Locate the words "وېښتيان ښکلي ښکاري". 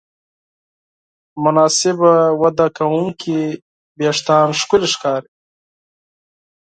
3.99-5.29